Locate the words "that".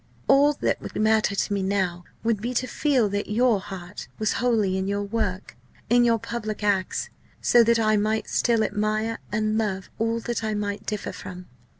0.53-0.81, 3.09-3.29, 7.63-7.77, 10.21-10.43